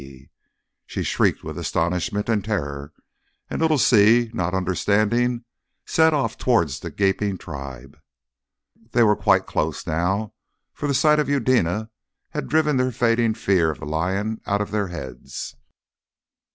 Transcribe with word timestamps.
She 0.87 1.03
shrieked 1.03 1.43
with 1.43 1.59
astonishment 1.59 2.27
and 2.27 2.43
terror, 2.43 2.91
and 3.51 3.61
little 3.61 3.77
Si, 3.77 4.31
not 4.33 4.55
understanding, 4.55 5.45
set 5.85 6.11
off 6.11 6.39
towards 6.39 6.79
the 6.79 6.89
gaping 6.89 7.37
tribe. 7.37 7.99
They 8.93 9.03
were 9.03 9.15
quite 9.15 9.45
close 9.45 9.85
now, 9.85 10.33
for 10.73 10.87
the 10.87 10.95
sight 10.95 11.19
of 11.19 11.29
Eudena 11.29 11.91
had 12.31 12.47
driven 12.49 12.77
their 12.77 12.91
fading 12.91 13.35
fear 13.35 13.69
of 13.69 13.77
the 13.79 13.85
lion 13.85 14.41
out 14.47 14.59
of 14.59 14.71
their 14.71 14.87
heads. 14.87 15.55